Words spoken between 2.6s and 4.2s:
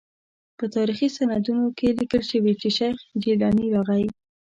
چې شیخ جیلاني راغی.